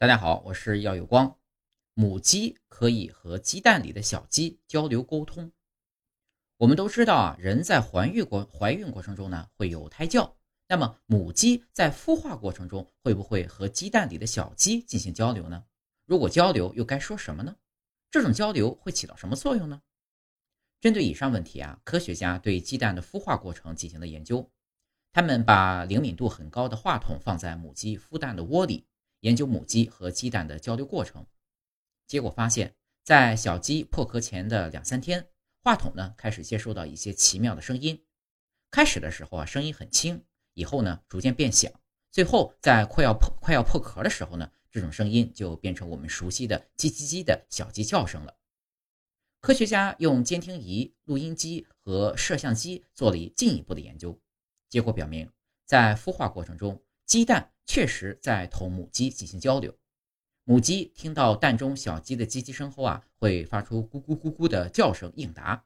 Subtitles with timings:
[0.00, 1.36] 大家好，我是耀有光。
[1.92, 5.52] 母鸡可以和鸡蛋里的小鸡交流沟通。
[6.56, 15.62] 我们都知道啊，人在怀孕过怀孕过程中呢会有胎教，那么母鸡在孵化过程中会不会和鸡蛋里的小鸡进行交流呢？
[16.06, 17.54] 如果交流，又该说什么呢？
[18.10, 19.82] 这种交流会起到什么作用呢？
[20.80, 24.50] 针对以上问题啊，科学家对鸡蛋的孵化过程进行了研究，
[25.12, 28.86] 他们把灵敏度很高的话筒放在母鸡孵蛋的窝里。
[29.20, 31.26] 研究母鸡和鸡蛋的交流过程，
[32.06, 35.28] 结果发现，在小鸡破壳前的两三天，
[35.62, 38.02] 话筒呢开始接收到一些奇妙的声音。
[38.70, 41.70] 开始的时候啊，声音很轻，以后呢逐渐变响，
[42.10, 48.34] 最后在快要破快要破壳的时候呢，这种声音就变成我们熟悉的“叽叽叽”的小鸡叫声了。
[49.40, 54.18] 科学家用监听仪、录音机和摄像机做了进一步的研究，
[54.68, 55.30] 结果表明，
[55.66, 57.52] 在孵化过程中，鸡蛋。
[57.72, 59.72] 确实在同母鸡进行交流，
[60.42, 65.64] 母鸡听到蛋中小鸡的叽叽声后啊，会发出咕咕咕咕的叫声应答。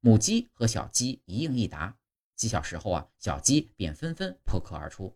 [0.00, 1.98] 母鸡和小鸡一应一答，
[2.34, 5.14] 几小时后啊，小鸡便纷纷破壳而出。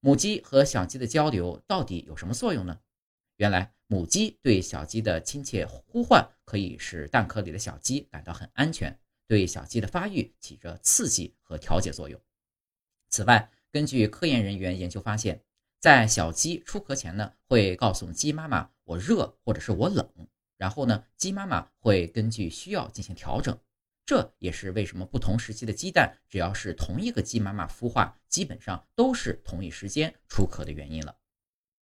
[0.00, 2.80] 母鸡和小鸡的交流到底有什么作用呢？
[3.36, 12.20] 原来，母鸡对小鸡的亲切呼唤可以使蛋壳里的小鸡感到很安全，对小鸡的发育起着刺激和调节作用。
[13.10, 15.42] 此外，根据科研人员研究发现，
[15.78, 20.08] 在小鸡出壳前呢，会告诉鸡妈妈“我热”或者是我冷，
[20.56, 23.56] 然后呢，鸡妈妈会根据需要进行调整。
[24.04, 31.16] 这也是为什么不同时期的鸡蛋，只要是同一个鸡妈妈孵化，基本上都是同一时间出壳的原因了。